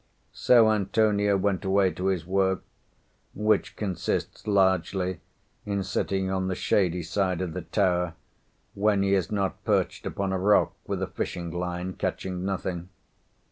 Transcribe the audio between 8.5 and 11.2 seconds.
when he is not perched upon a rock with a